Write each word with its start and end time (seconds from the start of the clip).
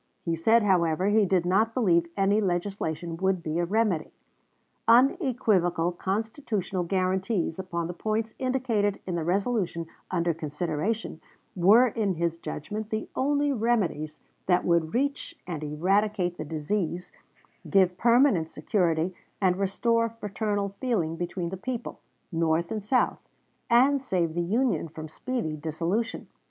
He 0.23 0.35
said, 0.35 0.63
however, 0.63 1.09
he 1.09 1.27
did 1.27 1.45
not 1.45 1.75
believe 1.75 2.07
any 2.17 2.41
legislation 2.41 3.17
would 3.17 3.43
be 3.43 3.59
a 3.59 3.65
remedy. 3.65 4.09
Unequivocal 4.87 5.91
constitutional 5.91 6.83
guarantees 6.83 7.59
upon 7.59 7.85
the 7.85 7.93
points 7.93 8.33
indicated 8.39 8.99
in 9.05 9.13
the 9.13 9.23
resolution 9.23 9.85
under 10.09 10.33
consideration 10.33 11.21
were 11.55 11.85
in 11.87 12.15
his 12.15 12.39
judgment 12.39 12.89
the 12.89 13.09
only 13.15 13.53
remedies 13.53 14.19
that 14.47 14.65
would 14.65 14.95
reach 14.95 15.35
and 15.45 15.63
eradicate 15.63 16.35
the 16.35 16.45
disease, 16.45 17.11
give 17.69 17.95
permanent 17.99 18.49
security, 18.49 19.13
and 19.39 19.57
restore 19.59 20.09
fraternal 20.09 20.69
feeling 20.79 21.15
between 21.15 21.49
the 21.49 21.57
people, 21.57 21.99
North 22.31 22.71
and 22.71 22.83
South, 22.83 23.19
and 23.69 24.01
save 24.01 24.33
the 24.33 24.41
Union 24.41 24.87
from 24.87 25.07
speedy 25.07 25.55
dissolution. 25.55 26.25